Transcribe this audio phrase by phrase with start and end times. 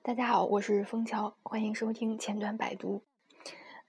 [0.00, 3.02] 大家好，我是枫桥，欢迎收听前端百读。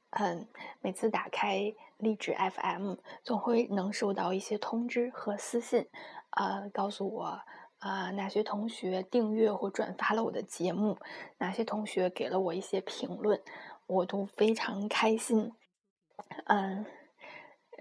[0.10, 0.48] 嗯，
[0.82, 5.88] 每次打开励志 FM，总会能收到一些通知和私信，
[6.32, 7.40] 呃，告诉我
[7.78, 10.98] 啊哪些同学订阅或转发了我的节目，
[11.38, 13.42] 哪些同学给了我一些评论，
[13.86, 15.54] 我都非常开心。
[16.46, 16.86] 嗯。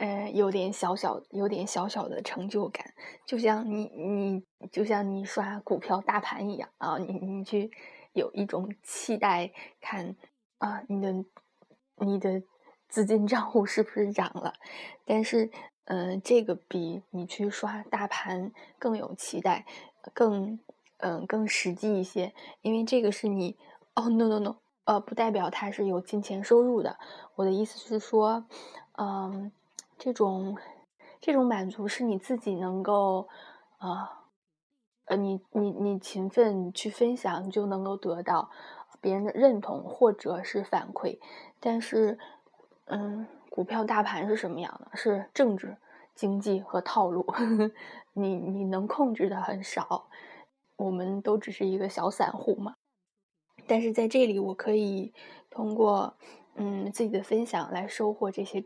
[0.00, 2.94] 嗯，有点小小，有点小小的成就感，
[3.26, 7.68] 就像你你就像你刷股票大盘一样啊，你你去
[8.12, 10.16] 有一种期待，看
[10.58, 11.24] 啊你的
[11.96, 12.42] 你的
[12.88, 14.54] 资金账户是不是涨了？
[15.04, 15.50] 但是，
[15.84, 19.66] 嗯，这个比你去刷大盘更有期待，
[20.14, 20.58] 更
[20.98, 23.56] 嗯更实际一些，因为这个是你
[23.94, 26.98] 哦，no no no，呃，不代表它是有金钱收入的。
[27.36, 28.44] 我的意思是说，
[28.96, 29.52] 嗯。
[30.00, 30.56] 这种
[31.20, 33.28] 这种满足是你自己能够，
[33.78, 34.17] 啊，
[35.08, 38.50] 呃，你你你勤奋去分享你就能够得到
[39.00, 41.18] 别人的认同或者是反馈，
[41.60, 42.18] 但是，
[42.86, 44.96] 嗯，股票大盘是什么样的？
[44.96, 45.76] 是政治、
[46.14, 47.70] 经济和套路，呵 呵
[48.12, 50.08] 你你能控制的很少，
[50.76, 52.74] 我们都只是一个小散户嘛。
[53.66, 55.12] 但是在这里，我可以
[55.50, 56.14] 通过
[56.54, 58.64] 嗯自己的分享来收获这些。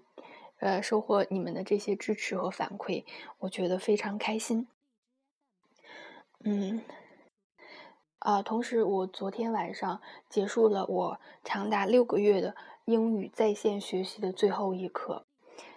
[0.58, 3.04] 呃，收获你们的这些支持和反馈，
[3.40, 4.68] 我觉得非常开心。
[6.44, 6.80] 嗯，
[8.18, 15.24] 啊，同时我昨天晚上结束了我长达六个月的英语在线学习的最后一课，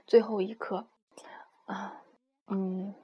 [0.07, 0.87] 最后一课，
[1.65, 2.01] 啊，
[2.47, 2.95] 嗯，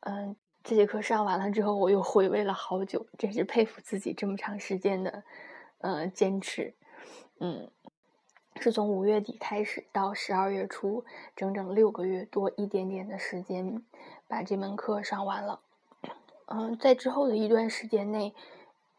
[0.00, 5.24] 嗯，这节课上完了之后，我又回味了好久，真是佩服自己这么长时间的，
[5.78, 6.74] 呃，坚持，
[7.40, 7.70] 嗯。
[8.60, 13.82] 是从五月底开始到十二月初，整整六个月多一点点的时间，
[14.28, 15.60] 把这门课上完了。
[16.46, 18.34] 嗯，在之后的一段时间内，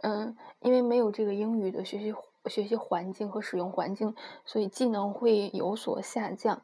[0.02, 2.14] 嗯，因为没有这个英语的学习
[2.48, 6.62] 学习环境和使用环境，所以技能会有所下降。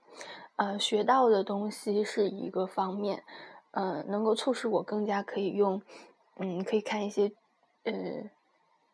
[0.55, 3.23] 呃，学到的东西是一个方面，
[3.71, 5.81] 嗯，能够促使我更加可以用，
[6.37, 7.31] 嗯，可以看一些，
[7.83, 7.93] 呃，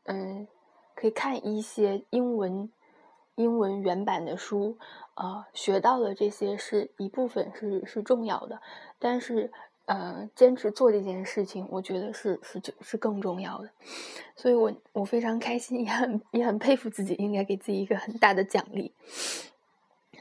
[0.04, 0.48] 嗯，
[0.96, 2.72] 可以看一些英文。
[3.38, 4.78] 英文原版的书，
[5.16, 8.62] 呃，学到的这些是一部分是是重要的，
[8.98, 9.52] 但是，
[9.86, 13.70] 呃，坚持做这件事情，我觉得是是是更重要的，
[14.36, 18.94] 所以我我非常开心，也很也很佩服自己，应该给自己一个很大的奖励。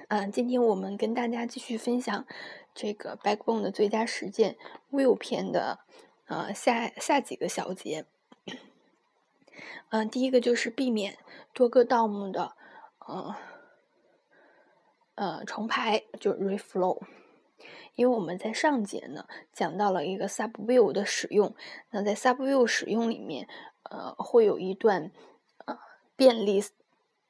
[0.08, 2.26] 嗯，今天我们跟大家继续分享
[2.74, 4.56] 这个 Backbone 的最佳实践
[4.90, 5.78] Will 篇的，
[6.26, 8.04] 呃，下下几个小节。
[9.88, 11.16] 嗯，第一个就是避免
[11.52, 12.52] 多个 DOM 的。
[13.06, 13.34] 呃，
[15.14, 17.02] 呃，重排就 reflow，
[17.94, 21.54] 因为我们在上节呢讲到了一个 subview 的使用，
[21.90, 23.48] 那在 subview 使用里面，
[23.84, 25.12] 呃，会有一段
[25.64, 25.78] 呃
[26.16, 26.62] 便利，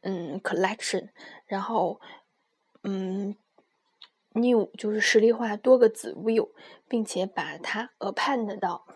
[0.00, 1.10] 嗯，collection，
[1.46, 2.00] 然后
[2.82, 3.36] 嗯
[4.32, 6.50] ，new 就是实例化多个子 view，
[6.88, 8.86] 并且把它 append 到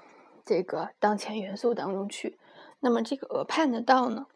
[0.45, 2.39] 这个当前元素当中去，
[2.81, 4.27] 那么这个 append 到呢？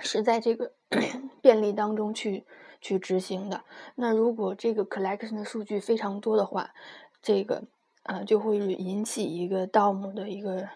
[0.00, 0.72] 是在这个
[1.42, 2.44] 便利当中去
[2.80, 3.64] 去执行的。
[3.94, 6.72] 那如果这个 collection 的数据非常多的话，
[7.20, 7.64] 这个
[8.02, 10.68] 啊就会引起一个 DOM 的一个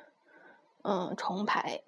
[0.82, 1.82] 嗯重排，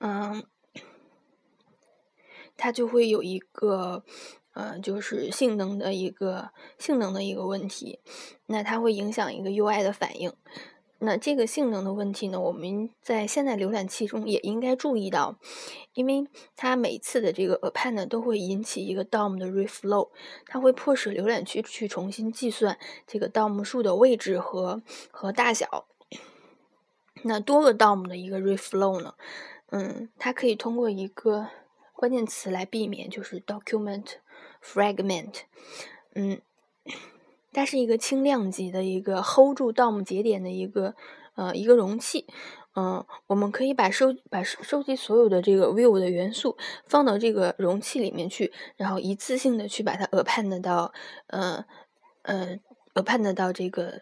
[0.00, 0.44] 嗯，
[2.56, 4.04] 它就会有一个
[4.54, 8.00] 呃就是性能的一个性能的一个问题，
[8.46, 10.32] 那它会影响一个 UI 的反应。
[11.06, 15.38] 那这个性能的问题呢，我们在现在浏览器中也应该注意到，
[15.92, 16.26] 因为
[16.56, 20.08] 它每次的这个 append 都会引起一个 DOM 的 reflow，
[20.46, 25.86] 它会迫使浏览器去重新计算这个 DOM 数的位置和和大小。
[27.24, 29.14] 那多个 DOM 的一个 reflow 呢，
[29.70, 31.48] 嗯，它可以通过一个
[31.92, 34.14] 关键词来避免，就是 document
[34.62, 35.42] fragment，
[36.14, 36.40] 嗯。
[37.54, 40.94] 它是一个轻量级的一个 hold 住 DOM 节点的一个
[41.36, 42.26] 呃一个容器，
[42.74, 46.56] 嗯，我们可以把收把收集所有的这个 view 的元素
[46.86, 50.92] 放到这个容器里面去，然后一次性的去把它 append 到
[51.28, 51.64] 呃
[52.22, 52.58] 呃
[52.94, 54.00] append 到这个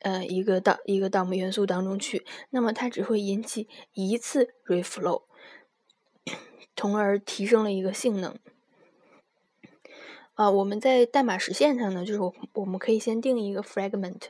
[0.00, 5.22] 呃一个到一个 DOM 元素当中去，那么它只会引起一次 reflow，
[6.76, 8.38] 从而提升了一个性能。
[10.34, 14.20] 啊，我们在代码实现上呢，就是我我们可以先定一个 fragment，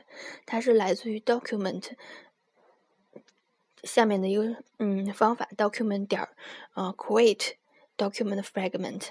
[0.45, 1.91] 它是来自于 document
[3.83, 6.29] 下面的一个嗯方法，document 点儿
[6.73, 7.53] 啊 create
[7.97, 9.09] document fragment。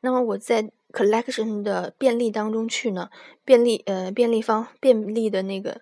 [0.00, 3.10] 那么我在 collection 的便利当中去呢，
[3.44, 5.80] 便利呃便利方便利的那个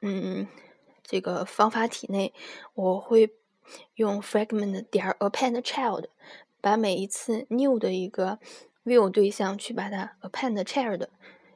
[0.00, 0.46] 嗯
[1.02, 2.32] 这个方法体内，
[2.74, 3.30] 我会
[3.96, 6.06] 用 fragment 点 append child，
[6.60, 8.38] 把每一次 new 的一个
[8.84, 11.06] view 对象去把它 append child，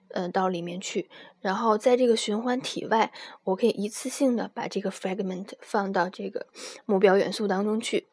[0.08, 1.08] 呃，到里面去。
[1.40, 3.12] 然后在这个循环体外，
[3.44, 6.46] 我可以一次性的把这个 fragment 放到这个
[6.84, 8.08] 目标元素当中去。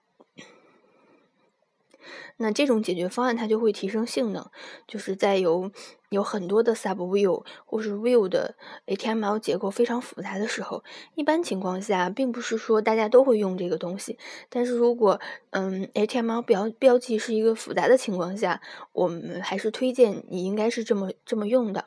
[2.37, 4.49] 那这种解决方案它就会提升性能，
[4.87, 5.71] 就是在有
[6.09, 8.55] 有很多的 sub view 或是 view 的
[8.85, 10.83] HTML 结构非常复杂的时候，
[11.15, 14.17] 一般情况下并不是说大家都会用这个东西。
[14.49, 15.19] 但是如果
[15.51, 18.61] 嗯 HTML 标标记是一个复杂的情况下，
[18.91, 21.85] 我们还是推荐你应该是这么这么用的。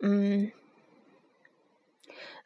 [0.00, 0.52] 嗯，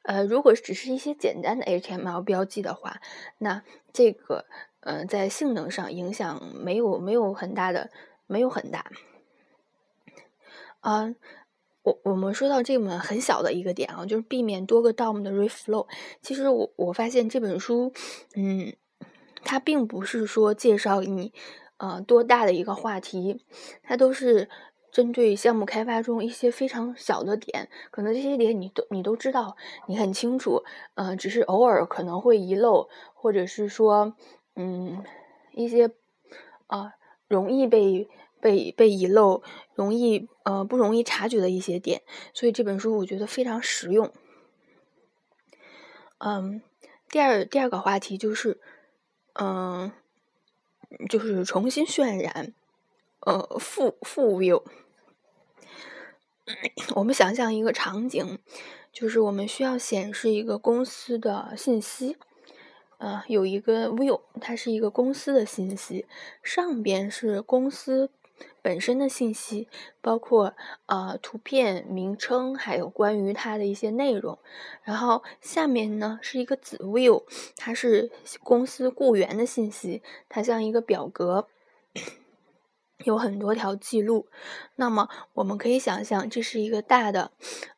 [0.02, 3.00] 呃，如果只是一些简单的 HTML 标记的话，
[3.38, 3.62] 那
[3.92, 4.46] 这个。
[4.86, 7.90] 嗯，在性能上影响没有没有很大的，
[8.26, 8.92] 没有很大。
[10.80, 11.14] 啊，
[11.82, 15.86] 我我们说到这么很小的一个点啊，就是避免多个 DOM 的 reflow。
[16.20, 17.94] 其实我我发现这本书，
[18.36, 18.74] 嗯，
[19.42, 21.32] 它并不是说介绍你
[21.78, 23.42] 呃多大的一个话题，
[23.82, 24.50] 它都是
[24.92, 29.56] 针对项目开发中一些非常小的点，可能这些点你都你都知道，
[29.88, 30.62] 你很清楚，
[30.94, 34.14] 呃，只是偶尔可能会遗漏，或者是说。
[34.56, 35.04] 嗯，
[35.52, 35.90] 一些
[36.66, 36.94] 啊
[37.28, 38.08] 容易被
[38.40, 39.42] 被被遗漏、
[39.74, 42.02] 容易呃不容易察觉的一些点，
[42.32, 44.12] 所以这本书我觉得非常实用。
[46.18, 46.62] 嗯，
[47.08, 48.60] 第二第二个话题就是，
[49.34, 49.92] 嗯，
[51.08, 52.54] 就是重新渲染
[53.20, 54.62] 呃副副 view。
[56.94, 58.38] 我们想象一个场景，
[58.92, 62.16] 就是我们需要显示一个公司的信息。
[63.04, 66.06] 呃，有一个 view，它是一个公司的信息，
[66.42, 68.08] 上边是公司
[68.62, 69.68] 本身的信息，
[70.00, 70.54] 包括
[70.86, 74.38] 呃图片、名称，还有关于它的一些内容。
[74.84, 77.24] 然后下面呢是一个子 view，
[77.58, 78.10] 它是
[78.42, 81.46] 公司雇员的信息，它像一个表格，
[83.04, 84.26] 有很多条记录。
[84.76, 87.30] 那么我们可以想象，这是一个大的，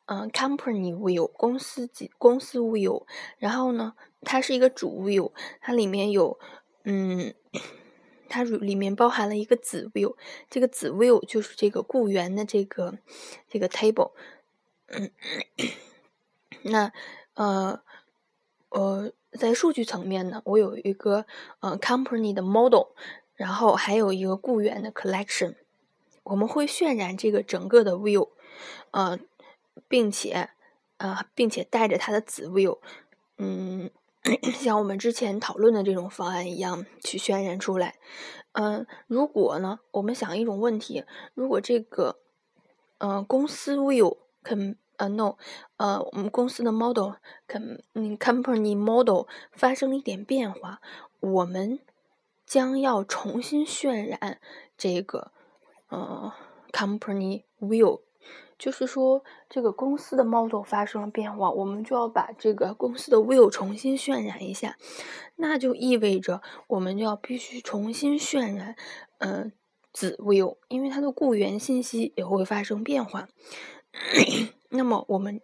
[0.05, 3.05] 嗯，company view，公司级公司 view。
[3.37, 3.93] 然后呢？
[4.23, 5.31] 它是一个主 view，
[5.61, 6.39] 它里面有，
[6.85, 7.35] 嗯，
[8.27, 10.15] 它里面包含了一个子 view，
[10.49, 12.97] 这个子 view 就是这个雇员的这个
[13.47, 14.13] 这个 table，
[14.87, 15.11] 嗯，
[16.63, 16.91] 那
[17.35, 17.79] 呃
[18.69, 21.27] 呃，在数据层面呢，我有一个
[21.59, 22.87] 呃 company 的 model，
[23.37, 25.55] 然后还有一个雇员的 collection，
[26.23, 28.27] 我们会渲染这个整个的 view，
[28.91, 29.17] 呃，
[29.87, 30.49] 并且
[30.97, 32.79] 呃，并且带着它的子 view，
[33.37, 33.89] 嗯。
[34.59, 37.95] 像我们之前讨论的这种方案一样去渲染出来，
[38.51, 42.17] 嗯，如果呢，我们想一种问题，如果这个，
[42.97, 45.37] 嗯，公司 will can 呃 no，
[45.77, 47.13] 呃，我们公司的 model
[47.47, 50.81] can 嗯 company model 发生了一点变化，
[51.21, 51.79] 我们
[52.47, 54.39] 将要重新渲染
[54.75, 55.31] 这个，
[55.89, 56.33] 呃
[56.71, 58.01] ，company will。
[58.57, 64.75] 就是说，这个公司的 model 发生了变化，我们就要把这个公司的 view 重新渲染一下，
[65.35, 68.75] 那就意味着我们就要必须重新渲染，
[69.19, 69.51] 嗯，
[69.93, 73.27] 子 view，因为它的雇员信息也会发生变化。
[74.69, 75.39] 那么我们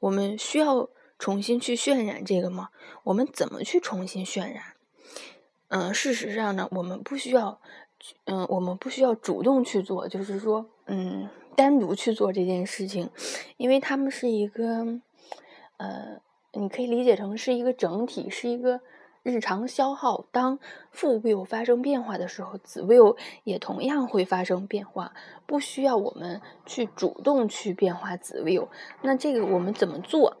[0.00, 0.90] 我们需要
[1.20, 2.70] 重新去渲染这个吗？
[3.04, 4.71] 我们怎么去重新渲染？
[5.72, 7.58] 嗯，事实上呢，我们不需要，
[8.26, 11.28] 嗯，我们不需要主动去做，就是说，嗯。
[11.54, 13.10] 单独去做这件事情，
[13.58, 15.00] 因为他们是一个，
[15.76, 16.18] 呃，
[16.54, 18.80] 你可以理解成是一个整体，是一个
[19.22, 20.24] 日常消耗。
[20.32, 20.58] 当
[20.90, 25.12] 负 view 发生变化的时候，子 view 也同样会发生变化，
[25.44, 28.68] 不需要我们去主动去变化子 view。
[29.02, 30.38] 那这个我们怎么做？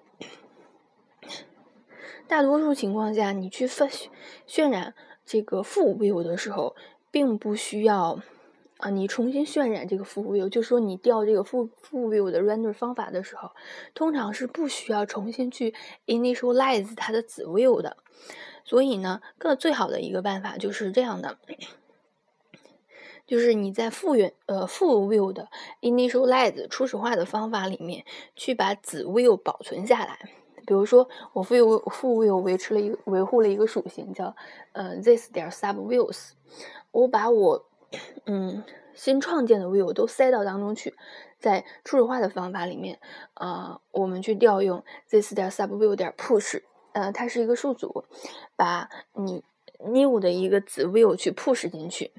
[2.26, 4.08] 大多数情况下，你去渲
[4.48, 6.74] 渲染这个负 view 的时候，
[7.10, 8.20] 并不需要。
[8.78, 13.52] 啊，你重新渲染这个副 view，就是说你调这个副副 view 的 render 方法的时候，
[13.94, 15.72] 通常是不需要重新去
[16.06, 17.96] initialize 它的子 view 的。
[18.64, 21.38] 所以呢，更最好的一个办法就是这样的，
[23.24, 25.48] 就是你在复原呃副 view 的
[25.80, 30.41] initialize 初始化的方法里面，去把子 view 保存下来。
[30.66, 34.34] 比如说，我副 view 副 view 维持了一个维护了一个属性叫
[34.72, 36.30] 呃 this 点 sub views，
[36.90, 37.64] 我把我
[38.24, 38.62] 嗯，
[38.94, 40.94] 新创建的 view 都塞到当中去，
[41.38, 42.98] 在初始化的方法里面，
[43.34, 48.04] 呃，我们去调用 this 点 sub view 点 push，呃，它是一个数组，
[48.56, 49.44] 把你
[49.84, 52.12] new 的一个子 view 去 push 进去。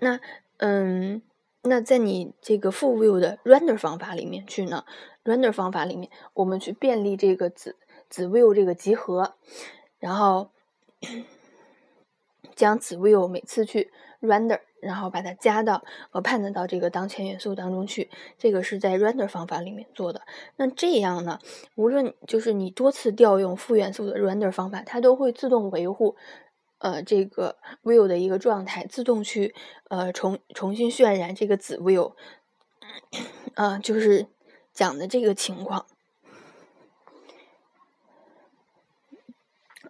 [0.00, 0.20] 那，
[0.56, 1.22] 嗯，
[1.62, 4.84] 那在你这个副 view 的 render 方法里面去呢
[5.24, 7.76] ，render 方法里面，我们去便利这个子
[8.08, 9.34] 子 will 这个集合，
[9.98, 10.50] 然后
[12.54, 13.90] 将子 will 每次去
[14.20, 18.10] render，然后把它加到 append 到这个当前元素当中去。
[18.38, 20.22] 这个是在 render 方法里面做的。
[20.56, 21.40] 那这样呢，
[21.74, 26.14] 无论就是你多次调用副元素的 render 方法，它都会自动维护
[26.78, 29.54] 呃这个 will 的一个状态，自动去
[29.88, 32.12] 呃重重新渲染这个子 will，
[33.54, 34.26] 啊，就是
[34.74, 35.86] 讲的这个情况。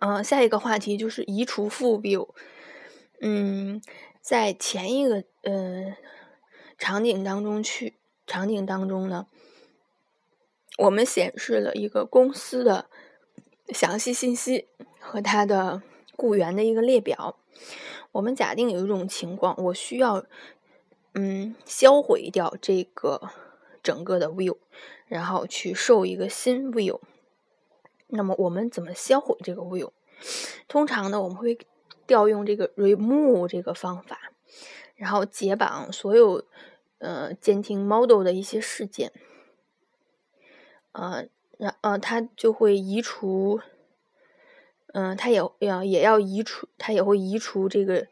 [0.00, 2.28] 嗯，下一个话题就是移除副 view。
[3.20, 3.80] 嗯，
[4.20, 5.96] 在前一个呃
[6.76, 7.94] 场景当中去
[8.26, 9.26] 场景当中呢，
[10.76, 12.90] 我们显示了一个公司的
[13.68, 14.68] 详细信息
[15.00, 15.82] 和它的
[16.16, 17.38] 雇员的一个列表。
[18.12, 20.26] 我们假定有一种情况，我需要
[21.14, 23.30] 嗯销毁掉这个
[23.84, 24.56] 整个的 view，
[25.06, 26.98] 然后去受一个新 view。
[28.08, 29.90] 那么我们怎么销毁这个 view？
[30.66, 31.58] 通常呢，我们会
[32.06, 34.32] 调用这个 remove 这个方法，
[34.94, 36.44] 然后解绑所有
[36.98, 39.12] 呃监听 model 的一些事件，
[40.92, 41.26] 呃，
[41.58, 43.60] 然呃，它就会移除，
[44.92, 48.06] 嗯，它也要也要移除，它也会移除这个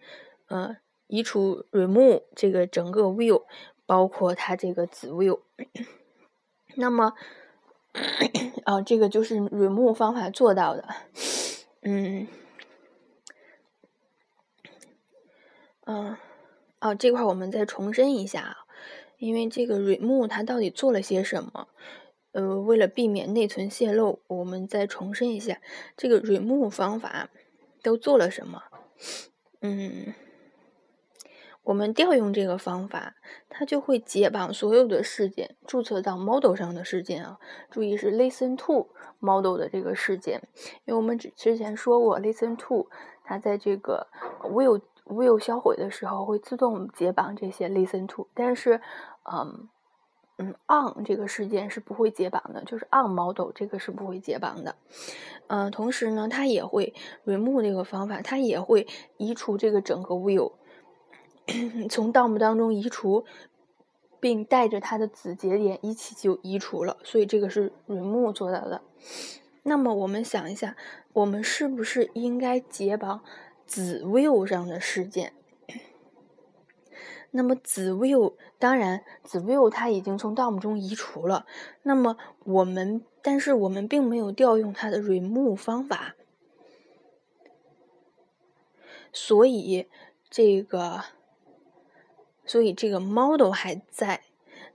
[0.48, 0.76] 呃
[1.06, 3.44] 移除 remove 这个整个 view，
[3.86, 5.40] 包括它这个子 view。
[6.76, 7.14] 那么。
[8.64, 10.88] 啊，这个就是 remove 方法做到的，
[11.83, 12.26] 嗯，
[15.85, 16.16] 嗯，
[16.81, 18.57] 哦，这块我们再重申一下啊，
[19.19, 21.69] 因为这个 remove 它到底做了些什么？
[22.33, 25.61] 呃，为了避免内存泄露，我们再重申一下
[25.95, 27.28] 这个 remove 方法
[27.83, 28.62] 都做了什么？
[29.61, 30.14] 嗯。
[31.64, 33.14] 我们调用这个方法，
[33.49, 37.38] 它就会解绑所有的事件，注册到 model 上的事件啊。
[37.71, 38.88] 注意是 listen to
[39.21, 40.42] model 的这个事件，
[40.85, 42.88] 因为我们之之前说过，listen to
[43.25, 44.09] 它在这个
[44.42, 48.81] will will 销毁的时候会自动解绑这些 listen to，但是，
[49.23, 49.69] 嗯
[50.38, 54.75] 嗯，on 这个事件是不会解绑的，就是 on model 这个是不会解绑的。
[55.47, 56.92] 嗯，同时呢，它也会
[57.25, 60.54] remove 这个方法，它也会移除这个整个 will。
[61.90, 63.25] 从 DOM 当中移除，
[64.20, 68.80] 并带着它的子节点一起就移除了，所以这个是 remove 做到的。
[69.64, 70.76] 那么我们想一下，
[71.12, 73.25] 我们是不是应该解绑
[73.66, 75.32] 子 view 上的事件？
[77.32, 81.46] 那么子 view 当然子 view 它已经从 DOM 中移除了，
[81.82, 86.14] 那么我们但是我们并没有调用它的 remove 方法，
[89.12, 89.88] 所以
[90.30, 91.02] 这个。
[92.44, 94.20] 所以这个 model 还在，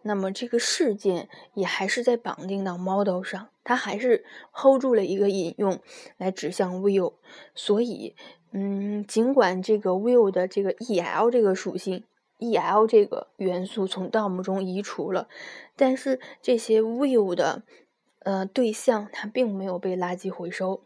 [0.02, 5.80] 那么这个事件也还是在绑定到 model 上，它还是 hold 住了一个引用
[6.18, 7.14] 来指向 view。
[7.54, 8.16] 所以，
[8.52, 12.04] 嗯，尽管这个 view 的这个 el 这个属性
[12.40, 15.28] ，el 这个元素从 DOM 中移除了，
[15.76, 17.64] 但是这些 view 的
[18.20, 20.82] 呃对象它并没有被垃圾回收。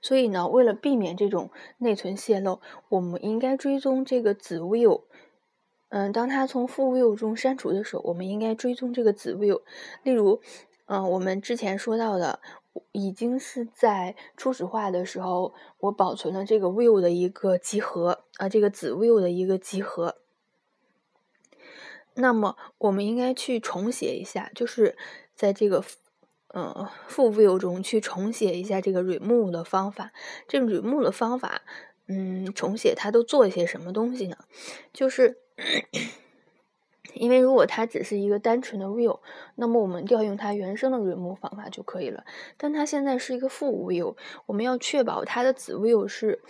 [0.00, 5.02] 所以呢，为了避免这种内存泄露，我们应该追踪这个子 view。
[5.88, 9.62] 嗯，当它从父 view 中删除的时候，我们应该追踪这个子 view。
[10.02, 10.40] 例如，
[10.86, 12.40] 嗯，我们之前说到的，
[12.90, 20.16] 已经是在初始化的时候，我保存了这个 view 的一个集合啊，这个子 view 的一个集合。
[22.14, 24.96] 那么，我们应该去重写一下，就是
[25.34, 25.84] 在这个
[26.54, 30.12] 嗯副 view 中去重写一下这个 remove 的方法。
[30.48, 31.62] 这个 remove 的方法，
[32.06, 34.36] 嗯，重写它都做一些什么东西呢？
[34.92, 35.38] 就是。
[37.14, 39.20] 因为如果它只是一个单纯的 view，
[39.54, 42.26] 那么我们调用它原生的 remove 方法就可以了。
[42.58, 46.42] 但它现在是一个负 view，我们要确保它的子 view 是，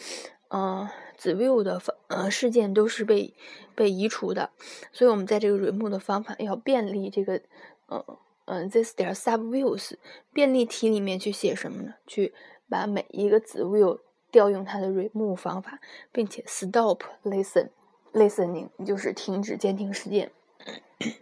[0.48, 3.32] 嗯，子 view 的呃事件都是被
[3.76, 4.50] 被移除的。
[4.90, 7.40] 所以我们在这个 remove 的方法要便利这个，
[7.88, 8.04] 嗯
[8.46, 9.94] 嗯，this 点 sub views
[10.32, 11.94] 便利题里面去写什么呢？
[12.06, 12.32] 去
[12.68, 14.00] 把每一个子 view
[14.32, 15.78] 调用它的 remove 方法，
[16.10, 17.70] 并且 stop listen。
[18.12, 20.32] Listening 就是停止监听事件。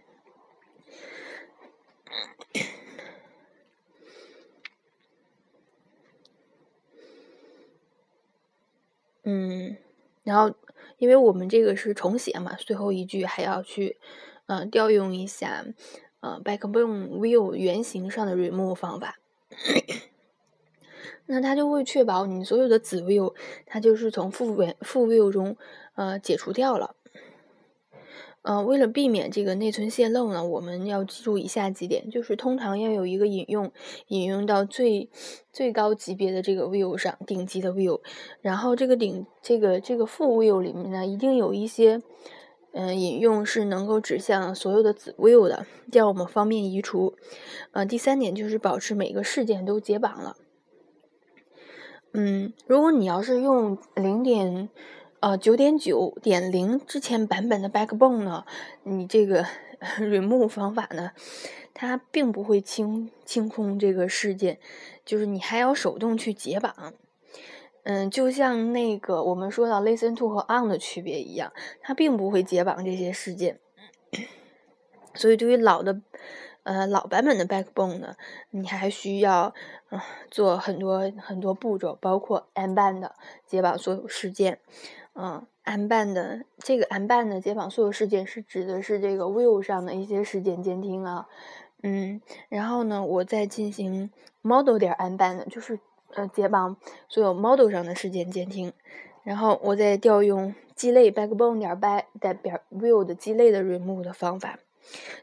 [9.23, 9.75] 嗯，
[10.23, 10.55] 然后
[10.97, 13.97] 因为我们这个是重写嘛，最后一句还要去
[14.45, 15.65] 嗯调用一下
[16.25, 19.19] 呃 Backbone View 原型上的 remove 方法。
[21.27, 23.35] 那它就会确保你所有的子 view，
[23.67, 25.55] 它就是从副元副 view 中
[25.93, 26.95] 呃解除掉了。
[28.41, 33.71] 呃，为了避免这个内存泄漏呢，我们要记住以下几点，就是通常要有一个引用，
[34.07, 35.09] 引用到最
[35.51, 38.01] 最高级别的这个 view 上，顶级的 view，
[38.41, 42.01] 然后这个顶这个这个副 view 里面呢，一定有一些。
[42.77, 47.15] 嗯，引用是能够指向所有的子 view 的，这样我们方便移除。
[47.71, 50.35] 呃，第三点就是保持每个事件都解绑了。
[52.11, 54.67] 嗯，如果你要是用零点
[55.21, 58.43] 呃九点九点零之前版本的 Backbone 呢，
[58.83, 59.45] 你这个
[59.99, 61.11] remove 方法呢，
[61.73, 64.59] 它并不会清清空这个事件，
[65.05, 66.93] 就是你还要手动去解绑。
[67.87, 73.59] 嗯，就像那个我们说到 listen to 和 on 的区别一样，它并不会解绑这些事件。
[75.13, 76.01] 所以对于老的，
[76.63, 78.15] 呃老版本的 backbone 呢，
[78.49, 79.53] 你还需要
[79.91, 80.01] 嗯
[80.31, 83.07] 做很多很多步骤，包括 unband
[83.45, 84.57] 解绑所有事件。
[85.13, 91.27] 嗯，unband 这个 unband 解绑所有事件是指的是这个 view 上的一些事件监听啊。
[91.83, 94.09] 嗯，然后呢，我再进行
[94.41, 95.79] model 点 unband，就是。
[96.15, 96.77] 呃，解绑
[97.09, 98.71] 所有 model 上的事件监听，
[99.23, 104.57] 然后我再调用鸡肋 backbone 点 by 代表 view 的鸡肋的 remove 的方法，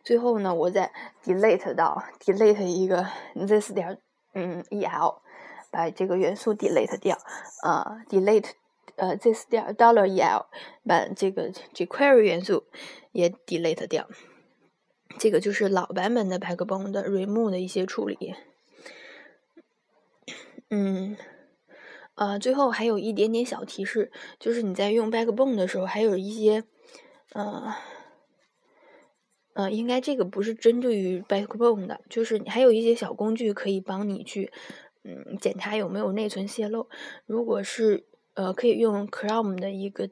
[0.04, 0.92] 最后呢，我再
[1.24, 3.98] delete 到 delete 一个 this 点
[4.34, 5.16] 嗯 el，
[5.70, 7.16] 把这个元素 delete 掉，
[7.62, 8.50] 呃 delete
[8.96, 10.44] 呃 this 点 dollar el，
[10.86, 12.64] 把这个 jQuery 元素
[13.12, 14.06] 也 delete 掉，
[15.18, 18.34] 这个就是老版本的 backbone 的 remove 的一些处理。
[20.74, 21.18] 嗯，
[22.14, 24.10] 呃，最后还有一点点小提示，
[24.40, 26.64] 就是你在用 Backbone 的时候，还有一些，
[27.34, 27.74] 呃，
[29.52, 34.50] 呃，应该这个不是针对于 Backbone 的，就是还有一些小工具可以帮你去，
[35.04, 36.88] 嗯，检查有没有内存泄露。
[37.26, 40.08] 如果是，呃，可以用 Chrome 的一个。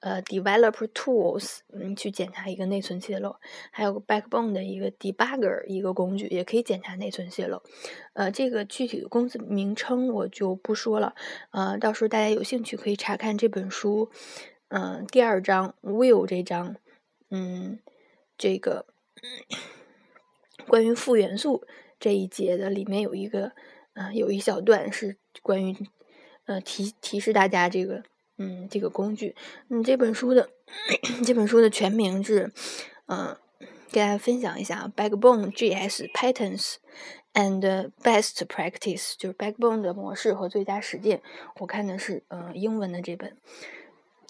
[0.00, 3.36] 呃，developer tools，嗯，去检查一个内存泄漏，
[3.70, 7.62] 还有 backbone 的一个 debugger 一个工具，也可以检查内存泄漏。
[8.14, 11.14] 呃，这个具体的公司名称我就不说了，
[11.50, 14.10] 呃，到时候大家有兴趣可以查看这本书，
[14.68, 16.76] 嗯，第二章 will 这章，
[17.28, 17.78] 嗯，
[18.38, 18.86] 这个
[20.66, 21.66] 关于负元素
[21.98, 23.52] 这一节的里面有一个，
[23.92, 25.76] 呃，有一小段是关于，
[26.46, 28.02] 呃，提提示大家这个。
[28.42, 29.36] 嗯，这个工具，
[29.68, 30.48] 嗯，这本书的
[31.26, 32.50] 这本书的全名是，
[33.06, 33.36] 嗯，
[33.92, 36.76] 给大家分享一下，Backbone JS Patterns
[37.34, 41.20] and Best Practice，就是 Backbone 的模式和最佳实践。
[41.58, 43.36] 我看的是，呃，英文的这本。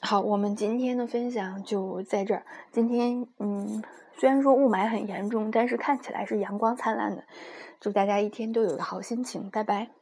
[0.00, 2.44] 好，我们今天的分享就在这儿。
[2.72, 3.80] 今天，嗯，
[4.18, 7.22] 虽然说雾霾很严重，但是看起来是阳光灿烂的。
[7.78, 9.99] 祝大家一天都有个好心情，拜拜。